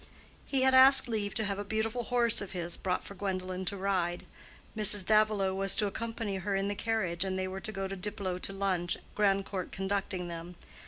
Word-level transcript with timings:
He 0.47 0.63
had 0.63 0.73
asked 0.73 1.07
leave 1.07 1.35
to 1.35 1.43
have 1.43 1.59
a 1.59 1.63
beautiful 1.63 2.05
horse 2.05 2.41
of 2.41 2.53
his 2.53 2.75
brought 2.75 3.03
for 3.03 3.13
Gwendolen 3.13 3.65
to 3.65 3.77
ride. 3.77 4.25
Mrs. 4.75 5.05
Davilow 5.05 5.53
was 5.53 5.75
to 5.75 5.85
accompany 5.85 6.37
her 6.37 6.55
in 6.55 6.69
the 6.69 6.73
carriage, 6.73 7.23
and 7.23 7.37
they 7.37 7.47
were 7.47 7.61
to 7.61 7.71
go 7.71 7.87
to 7.87 7.95
Diplow 7.95 8.39
to 8.41 8.51
lunch, 8.51 8.97
Grandcourt 9.13 9.71
conducting 9.71 10.27
them. 10.27 10.55